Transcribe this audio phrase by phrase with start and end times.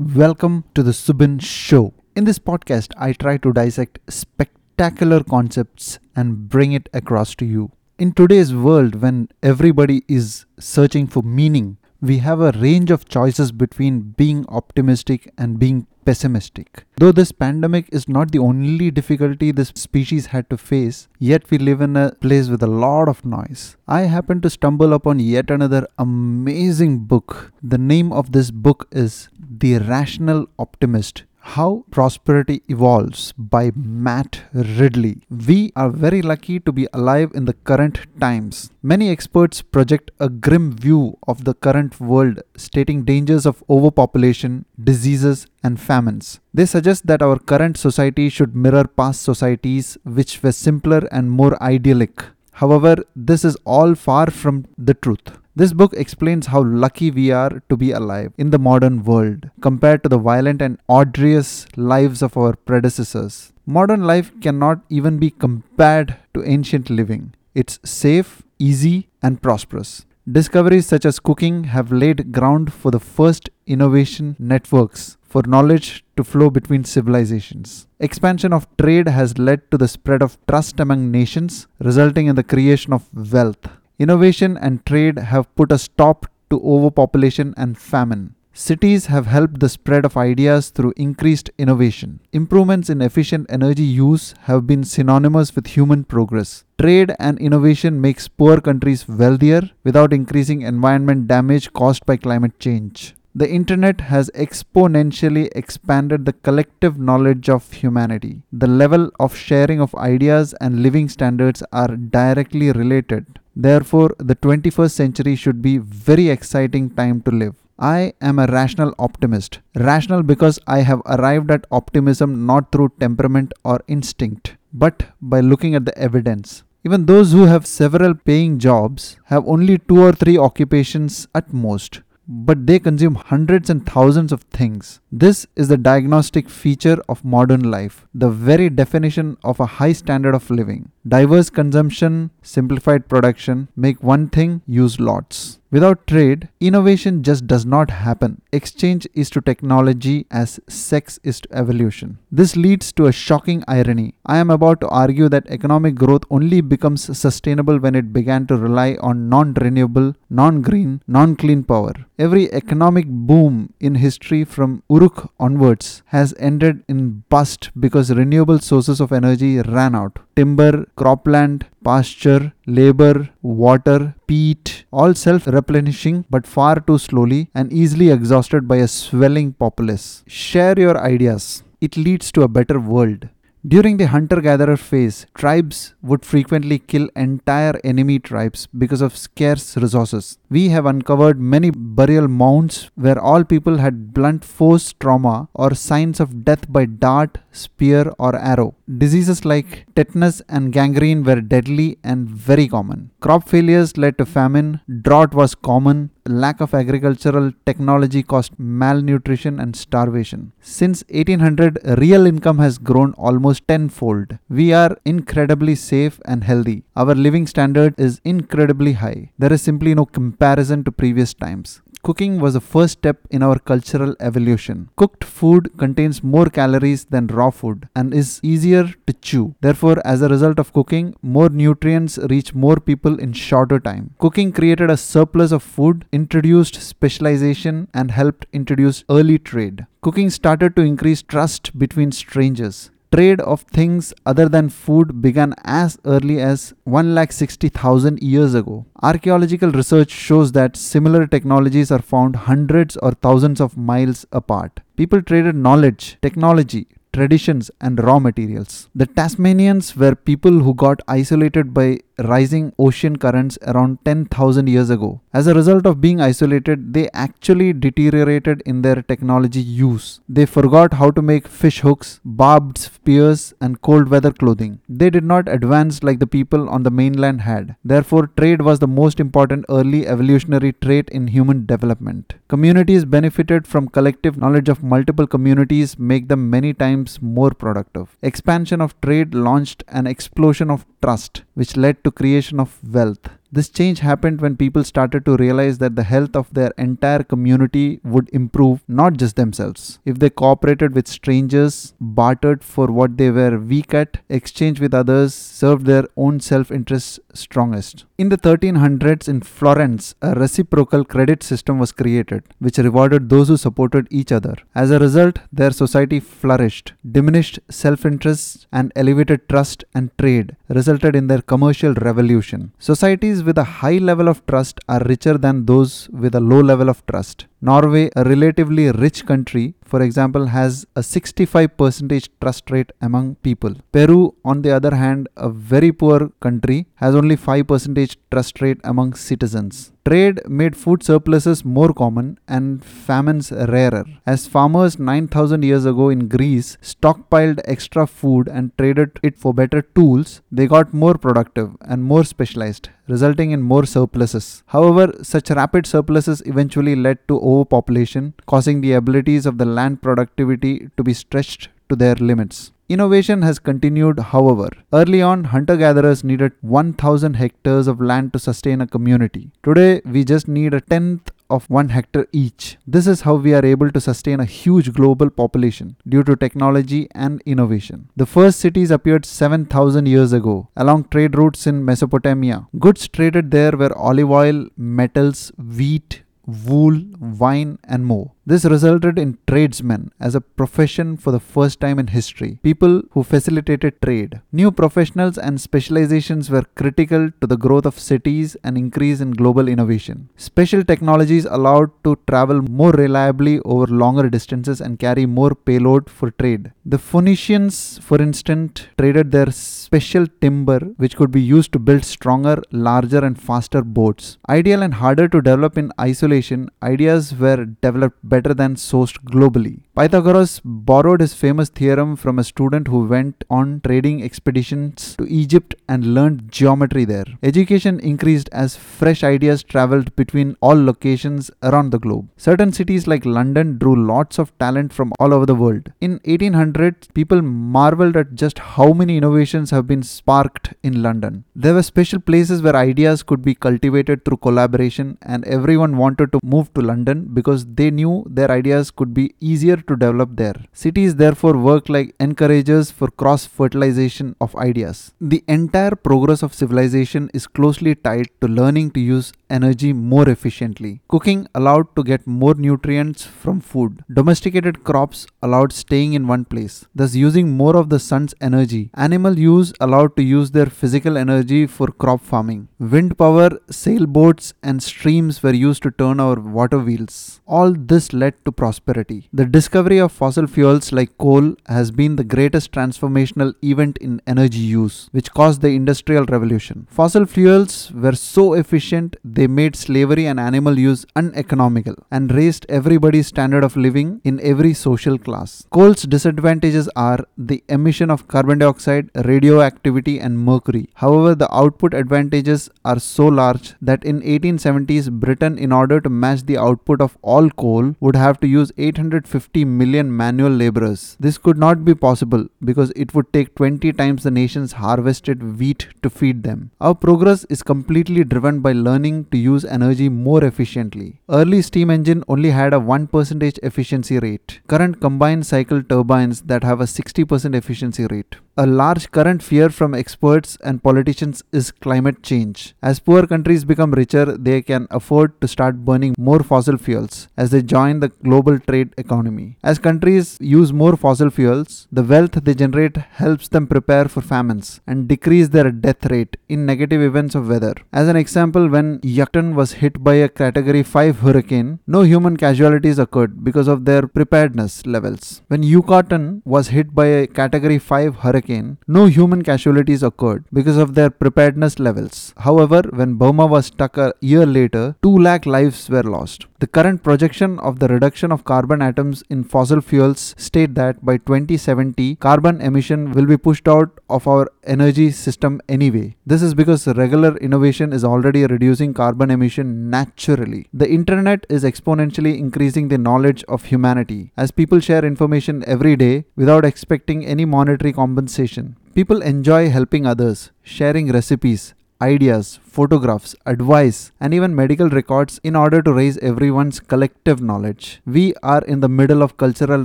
[0.00, 1.92] Welcome to the Subin Show.
[2.14, 7.72] In this podcast, I try to dissect spectacular concepts and bring it across to you.
[7.98, 13.50] In today's world, when everybody is searching for meaning, we have a range of choices
[13.50, 16.84] between being optimistic and being pessimistic.
[16.96, 21.58] Though this pandemic is not the only difficulty this species had to face, yet we
[21.58, 23.76] live in a place with a lot of noise.
[23.86, 27.52] I happened to stumble upon yet another amazing book.
[27.62, 29.28] The name of this book is
[29.64, 31.24] The Rational Optimist
[31.54, 35.22] how Prosperity Evolves by Matt Ridley.
[35.30, 38.70] We are very lucky to be alive in the current times.
[38.82, 45.46] Many experts project a grim view of the current world, stating dangers of overpopulation, diseases,
[45.64, 46.38] and famines.
[46.52, 51.60] They suggest that our current society should mirror past societies which were simpler and more
[51.62, 52.24] idyllic.
[52.52, 55.38] However, this is all far from the truth.
[55.58, 60.04] This book explains how lucky we are to be alive in the modern world compared
[60.04, 63.52] to the violent and arduous lives of our predecessors.
[63.66, 67.34] Modern life cannot even be compared to ancient living.
[67.56, 70.06] It's safe, easy, and prosperous.
[70.30, 76.22] Discoveries such as cooking have laid ground for the first innovation networks for knowledge to
[76.22, 77.88] flow between civilizations.
[77.98, 82.44] Expansion of trade has led to the spread of trust among nations, resulting in the
[82.44, 83.66] creation of wealth.
[83.98, 88.36] Innovation and trade have put a stop to overpopulation and famine.
[88.52, 92.20] Cities have helped the spread of ideas through increased innovation.
[92.32, 96.64] Improvements in efficient energy use have been synonymous with human progress.
[96.80, 103.16] Trade and innovation makes poor countries wealthier without increasing environment damage caused by climate change.
[103.34, 108.42] The internet has exponentially expanded the collective knowledge of humanity.
[108.52, 113.38] The level of sharing of ideas and living standards are directly related.
[113.60, 117.56] Therefore, the 21st century should be very exciting time to live.
[117.76, 119.58] I am a rational optimist.
[119.74, 125.74] Rational because I have arrived at optimism not through temperament or instinct, but by looking
[125.74, 126.62] at the evidence.
[126.84, 132.02] Even those who have several paying jobs have only two or three occupations at most
[132.30, 135.00] but they consume hundreds and thousands of things.
[135.10, 140.34] This is the diagnostic feature of modern life, the very definition of a high standard
[140.34, 140.92] of living.
[141.08, 145.58] Diverse consumption, simplified production make one thing, use lots.
[145.70, 148.40] Without trade, innovation just does not happen.
[148.52, 152.18] Exchange is to technology as sex is to evolution.
[152.32, 154.14] This leads to a shocking irony.
[154.24, 158.56] I am about to argue that economic growth only becomes sustainable when it began to
[158.56, 161.92] rely on non renewable, non green, non clean power.
[162.18, 169.00] Every economic boom in history from Uruk onwards has ended in bust because renewable sources
[169.00, 170.18] of energy ran out.
[170.34, 178.10] Timber, cropland, pasture, labor, water, peat, all self replenishing but far too slowly and easily
[178.10, 180.24] exhausted by a swelling populace.
[180.26, 181.62] Share your ideas.
[181.80, 183.28] It leads to a better world.
[183.66, 189.76] During the hunter gatherer phase, tribes would frequently kill entire enemy tribes because of scarce
[189.76, 190.38] resources.
[190.48, 196.20] We have uncovered many burial mounds where all people had blunt force trauma or signs
[196.20, 198.76] of death by dart, spear, or arrow.
[198.96, 203.10] Diseases like tetanus and gangrene were deadly and very common.
[203.20, 209.74] Crop failures led to famine, drought was common, lack of agricultural technology caused malnutrition and
[209.74, 210.52] starvation.
[210.60, 214.38] Since 1800, real income has grown almost tenfold.
[214.48, 216.84] We are incredibly safe and healthy.
[216.94, 219.32] Our living standard is incredibly high.
[219.38, 221.80] There is simply no comparison to previous times.
[222.02, 224.88] Cooking was the first step in our cultural evolution.
[224.96, 229.54] Cooked food contains more calories than raw food and is easier to chew.
[229.60, 234.14] Therefore, as a result of cooking, more nutrients reach more people in shorter time.
[234.18, 239.86] Cooking created a surplus of food, introduced specialization, and helped introduce early trade.
[240.00, 245.98] Cooking started to increase trust between strangers trade of things other than food began as
[246.04, 248.86] early as 1,60,000 years ago.
[249.02, 254.80] Archaeological research shows that similar technologies are found hundreds or thousands of miles apart.
[254.96, 258.88] People traded knowledge, technology, traditions, and raw materials.
[258.94, 265.20] The Tasmanians were people who got isolated by rising ocean currents around 10,000 years ago.
[265.32, 270.20] As a result of being isolated, they actually deteriorated in their technology use.
[270.28, 274.80] They forgot how to make fish hooks, barbed spears, and cold weather clothing.
[274.88, 277.76] They did not advance like the people on the mainland had.
[277.84, 282.34] Therefore, trade was the most important early evolutionary trait in human development.
[282.48, 288.16] Communities benefited from collective knowledge of multiple communities, make them many times more productive.
[288.22, 293.28] Expansion of trade launched an explosion of trust, which led to creation of wealth.
[293.50, 297.98] This change happened when people started to realize that the health of their entire community
[298.04, 299.98] would improve, not just themselves.
[300.04, 305.32] If they cooperated with strangers, bartered for what they were weak at, exchanged with others,
[305.34, 308.04] served their own self interests strongest.
[308.18, 313.56] In the 1300s in Florence, a reciprocal credit system was created, which rewarded those who
[313.56, 314.54] supported each other.
[314.74, 321.14] As a result, their society flourished, diminished self interest, and elevated trust and trade, resulted
[321.14, 322.72] in their commercial revolution.
[322.78, 326.88] Societies with a high level of trust are richer than those with a low level
[326.88, 327.46] of trust.
[327.60, 333.74] Norway, a relatively rich country, for example, has a 65% trust rate among people.
[333.92, 339.14] Peru, on the other hand, a very poor country, has only 5% trust rate among
[339.14, 339.92] citizens.
[340.08, 344.06] Trade made food surpluses more common and famines rarer.
[344.24, 349.82] As farmers 9000 years ago in Greece stockpiled extra food and traded it for better
[349.82, 354.62] tools, they got more productive and more specialized, resulting in more surpluses.
[354.68, 360.88] However, such rapid surpluses eventually led to overpopulation, causing the abilities of the land productivity
[360.96, 362.72] to be stretched to their limits.
[362.88, 364.70] Innovation has continued, however.
[364.94, 369.50] Early on, hunter gatherers needed 1000 hectares of land to sustain a community.
[369.62, 372.78] Today, we just need a tenth of 1 hectare each.
[372.86, 377.08] This is how we are able to sustain a huge global population due to technology
[377.14, 378.08] and innovation.
[378.16, 382.68] The first cities appeared 7000 years ago along trade routes in Mesopotamia.
[382.78, 386.22] Goods traded there were olive oil, metals, wheat,
[386.66, 388.32] wool, wine, and more.
[388.50, 393.22] This resulted in tradesmen as a profession for the first time in history, people who
[393.22, 394.40] facilitated trade.
[394.52, 399.68] New professionals and specializations were critical to the growth of cities and increase in global
[399.68, 400.30] innovation.
[400.38, 406.30] Special technologies allowed to travel more reliably over longer distances and carry more payload for
[406.30, 406.72] trade.
[406.86, 412.62] The Phoenicians, for instance, traded their special timber which could be used to build stronger,
[412.72, 414.38] larger, and faster boats.
[414.48, 419.76] Ideal and harder to develop in isolation, ideas were developed better better than sourced globally.
[419.98, 425.74] Pythagoras borrowed his famous theorem from a student who went on trading expeditions to Egypt
[425.88, 427.28] and learned geometry there.
[427.42, 432.28] Education increased as fresh ideas traveled between all locations around the globe.
[432.36, 435.92] Certain cities like London drew lots of talent from all over the world.
[436.00, 441.44] In 1800, people marveled at just how many innovations have been sparked in London.
[441.54, 446.40] There were special places where ideas could be cultivated through collaboration, and everyone wanted to
[446.42, 450.54] move to London because they knew their ideas could be easier to develop there.
[450.72, 455.12] Cities therefore work like encouragers for cross fertilization of ideas.
[455.20, 461.00] The entire progress of civilization is closely tied to learning to use energy more efficiently.
[461.08, 464.04] Cooking allowed to get more nutrients from food.
[464.12, 468.90] Domesticated crops allowed staying in one place, thus using more of the sun's energy.
[468.94, 472.68] Animal use allowed to use their physical energy for crop farming.
[472.78, 477.40] Wind power, sailboats, and streams were used to turn our water wheels.
[477.46, 479.28] All this led to prosperity.
[479.32, 484.58] The discovery of fossil fuels like coal has been the greatest transformational event in energy
[484.58, 486.86] use, which caused the Industrial Revolution.
[486.90, 493.26] Fossil fuels were so efficient they made slavery and animal use uneconomical and raised everybody's
[493.26, 495.66] standard of living in every social class.
[495.70, 500.88] Coal's disadvantages are the emission of carbon dioxide, radioactivity, and mercury.
[500.94, 506.42] However, the output advantages are so large that in 1870s Britain, in order to match
[506.44, 511.16] the output of all coal, would have to use 850 million manual laborers.
[511.18, 515.88] This could not be possible because it would take 20 times the nation's harvested wheat
[516.02, 516.70] to feed them.
[516.80, 521.20] Our progress is completely driven by learning to use energy more efficiently.
[521.28, 524.60] Early steam engine only had a 1% efficiency rate.
[524.68, 528.36] Current combined cycle turbines that have a 60% efficiency rate.
[528.60, 532.74] A large current fear from experts and politicians is climate change.
[532.82, 537.50] As poor countries become richer, they can afford to start burning more fossil fuels as
[537.52, 539.58] they join the global trade economy.
[539.62, 544.80] As countries use more fossil fuels, the wealth they generate helps them prepare for famines
[544.88, 547.74] and decrease their death rate in negative events of weather.
[547.92, 552.98] As an example, when Yucatan was hit by a category 5 hurricane, no human casualties
[552.98, 555.42] occurred because of their preparedness levels.
[555.46, 560.76] When Yucatan was hit by a category 5 hurricane, hurricane, no human casualties occurred because
[560.76, 562.34] of their preparedness levels.
[562.38, 566.46] However, when Burma was struck a year later, 2 lakh lives were lost.
[566.60, 571.18] The current projection of the reduction of carbon atoms in fossil fuels state that by
[571.18, 576.16] 2070, carbon emission will be pushed out of our energy system anyway.
[576.26, 580.66] This is because regular innovation is already reducing carbon emission naturally.
[580.74, 586.24] The internet is exponentially increasing the knowledge of humanity as people share information every day
[586.34, 588.76] without expecting any monetary compensation.
[588.96, 595.82] People enjoy helping others, sharing recipes, ideas, photographs, advice, and even medical records in order
[595.82, 598.00] to raise everyone's collective knowledge.
[598.06, 599.84] We are in the middle of cultural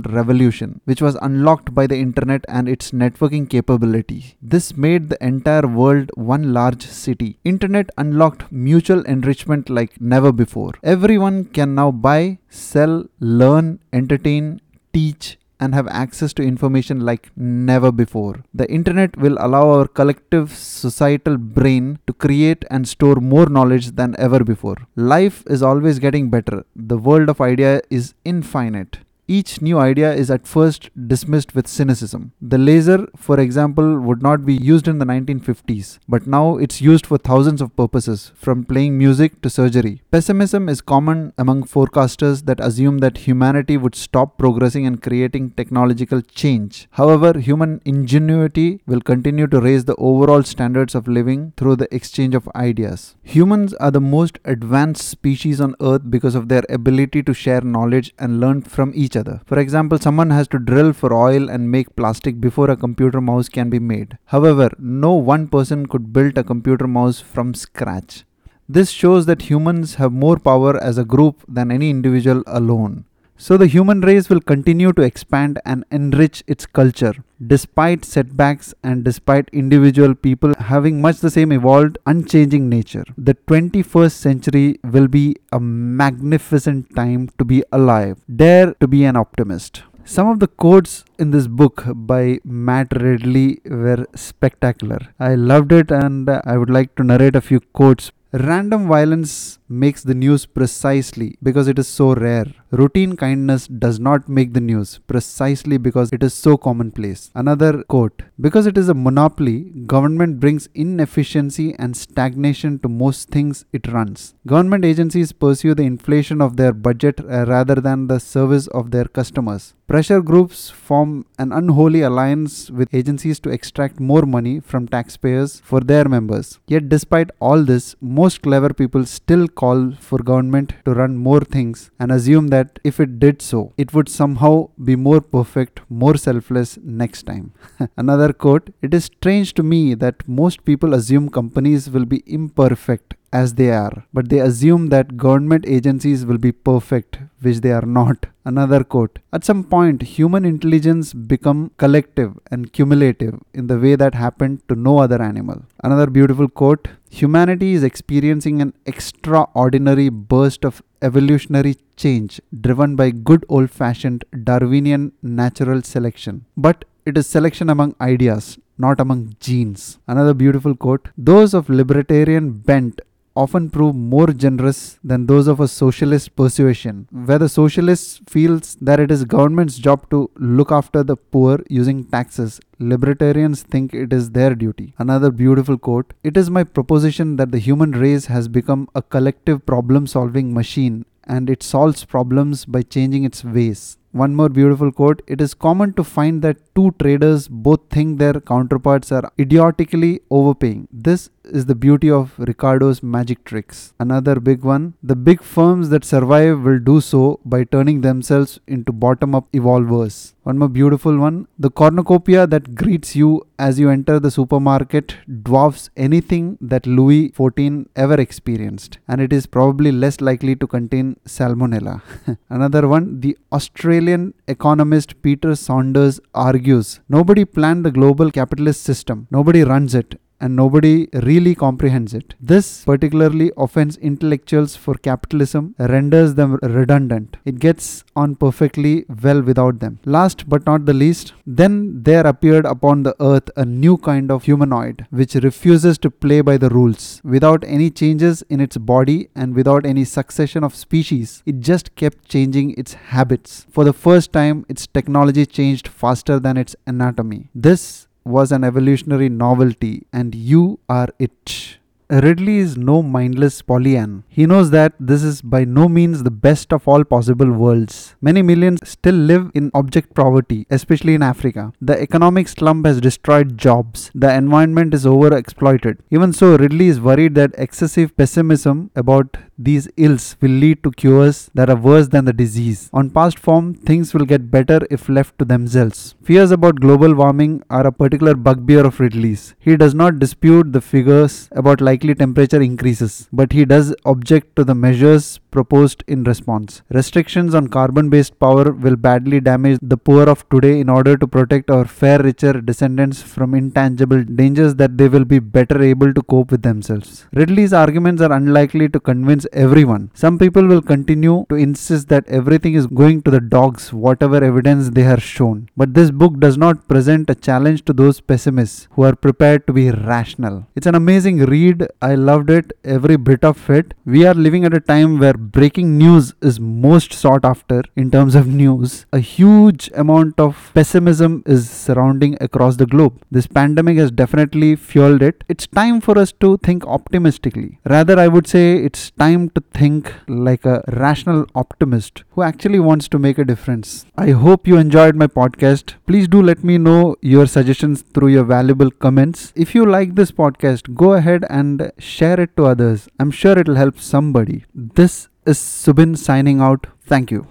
[0.00, 4.36] revolution, which was unlocked by the internet and its networking capability.
[4.40, 7.38] This made the entire world one large city.
[7.44, 10.72] Internet unlocked mutual enrichment like never before.
[10.82, 14.60] Everyone can now buy, sell, learn, entertain,
[14.92, 18.34] teach, and have access to information like never before.
[18.62, 24.14] The internet will allow our collective societal brain to create and store more knowledge than
[24.18, 24.76] ever before.
[25.14, 26.64] Life is always getting better.
[26.92, 28.98] The world of idea is infinite.
[29.26, 32.32] Each new idea is at first dismissed with cynicism.
[32.42, 37.06] The laser, for example, would not be used in the 1950s, but now it's used
[37.06, 40.02] for thousands of purposes, from playing music to surgery.
[40.10, 46.20] Pessimism is common among forecasters that assume that humanity would stop progressing and creating technological
[46.20, 46.86] change.
[46.90, 52.34] However, human ingenuity will continue to raise the overall standards of living through the exchange
[52.34, 53.16] of ideas.
[53.22, 58.12] Humans are the most advanced species on earth because of their ability to share knowledge
[58.18, 59.40] and learn from each each other.
[59.46, 63.48] For example, someone has to drill for oil and make plastic before a computer mouse
[63.48, 64.18] can be made.
[64.26, 68.24] However, no one person could build a computer mouse from scratch.
[68.68, 73.04] This shows that humans have more power as a group than any individual alone.
[73.36, 77.14] So the human race will continue to expand and enrich its culture
[77.44, 83.04] despite setbacks and despite individual people having much the same evolved unchanging nature.
[83.18, 88.18] The 21st century will be a magnificent time to be alive.
[88.34, 89.82] Dare to be an optimist.
[90.04, 95.00] Some of the quotes in this book by Matt Ridley were spectacular.
[95.18, 100.02] I loved it and I would like to narrate a few quotes Random violence makes
[100.02, 102.46] the news precisely because it is so rare.
[102.70, 107.30] Routine kindness does not make the news precisely because it is so commonplace.
[107.34, 113.64] Another quote Because it is a monopoly, government brings inefficiency and stagnation to most things
[113.72, 114.34] it runs.
[114.46, 119.04] Government agencies pursue the inflation of their budget uh, rather than the service of their
[119.04, 119.74] customers.
[119.86, 125.80] Pressure groups form an unholy alliance with agencies to extract more money from taxpayers for
[125.80, 126.58] their members.
[126.66, 131.78] Yet, despite all this, most clever people still call for government to run more things
[131.98, 134.54] and assume that if it did so, it would somehow
[134.88, 137.52] be more perfect, more selfless next time.
[138.04, 143.14] Another quote It is strange to me that most people assume companies will be imperfect
[143.32, 147.88] as they are, but they assume that government agencies will be perfect, which they are
[147.98, 148.26] not.
[148.44, 154.14] Another quote At some point, human intelligence become collective and cumulative in the way that
[154.14, 155.62] happened to no other animal.
[155.82, 163.44] Another beautiful quote Humanity is experiencing an extraordinary burst of evolutionary change driven by good
[163.48, 166.44] old fashioned Darwinian natural selection.
[166.56, 169.98] But it is selection among ideas, not among genes.
[170.08, 173.00] Another beautiful quote Those of libertarian bent
[173.36, 179.00] often prove more generous than those of a socialist persuasion, where the socialist feels that
[179.00, 182.60] it is government's job to look after the poor using taxes.
[182.78, 184.94] Libertarians think it is their duty.
[184.98, 189.64] Another beautiful quote It is my proposition that the human race has become a collective
[189.66, 193.96] problem solving machine and it solves problems by changing its ways.
[194.12, 198.34] One more beautiful quote It is common to find that two traders both think their
[198.34, 200.86] counterparts are idiotically overpaying.
[200.92, 203.94] This is the beauty of Ricardo's magic tricks.
[203.98, 208.92] Another big one the big firms that survive will do so by turning themselves into
[208.92, 210.34] bottom up evolvers.
[210.42, 215.88] One more beautiful one the cornucopia that greets you as you enter the supermarket dwarfs
[215.96, 222.02] anything that Louis XIV ever experienced, and it is probably less likely to contain salmonella.
[222.50, 229.62] Another one the Australian economist Peter Saunders argues nobody planned the global capitalist system, nobody
[229.62, 232.34] runs it, and nobody really comprehends it.
[232.40, 237.36] This particularly offends intellectuals for capitalism, renders them redundant.
[237.44, 239.98] It gets on perfectly well without them.
[240.04, 244.44] Last but not the least, then there appeared upon the earth a new kind of
[244.44, 247.20] humanoid which refuses to play by the rules.
[247.24, 252.28] Without any changes in its body and without any succession of species, it just kept
[252.28, 253.66] changing its habits.
[253.70, 257.50] For the first time, its technology changed faster than its anatomy.
[257.54, 261.78] This was an evolutionary novelty, and you are it.
[262.10, 264.24] Ridley is no mindless Pollyanna.
[264.28, 268.14] He knows that this is by no means the best of all possible worlds.
[268.20, 271.72] Many millions still live in object poverty, especially in Africa.
[271.80, 274.10] The economic slump has destroyed jobs.
[274.14, 275.98] The environment is overexploited.
[276.10, 281.50] Even so, Ridley is worried that excessive pessimism about these ills will lead to cures
[281.54, 282.90] that are worse than the disease.
[282.92, 286.16] On past form, things will get better if left to themselves.
[286.22, 289.54] Fears about global warming are a particular bugbear of Ridley's.
[289.58, 294.56] He does not dispute the figures about like unlikely temperature increases, but he does object
[294.56, 296.82] to the measures proposed in response.
[296.90, 301.26] Restrictions on carbon based power will badly damage the poor of today in order to
[301.26, 306.22] protect our fair, richer descendants from intangible dangers that they will be better able to
[306.22, 307.26] cope with themselves.
[307.32, 310.10] Ridley's arguments are unlikely to convince everyone.
[310.14, 314.90] Some people will continue to insist that everything is going to the dogs, whatever evidence
[314.90, 315.68] they are shown.
[315.76, 319.72] But this book does not present a challenge to those pessimists who are prepared to
[319.72, 320.66] be rational.
[320.74, 321.83] It's an amazing read.
[322.00, 323.94] I loved it, every bit of it.
[324.04, 328.34] We are living at a time where breaking news is most sought after in terms
[328.34, 329.06] of news.
[329.12, 333.20] A huge amount of pessimism is surrounding across the globe.
[333.30, 335.44] This pandemic has definitely fueled it.
[335.48, 337.78] It's time for us to think optimistically.
[337.86, 343.08] Rather, I would say it's time to think like a rational optimist who actually wants
[343.08, 344.06] to make a difference.
[344.16, 345.94] I hope you enjoyed my podcast.
[346.06, 349.52] Please do let me know your suggestions through your valuable comments.
[349.56, 351.44] If you like this podcast, go ahead
[351.80, 353.08] and share it to others.
[353.18, 354.64] I'm sure it'll help somebody.
[354.74, 356.86] This is Subin signing out.
[357.06, 357.46] Thank you.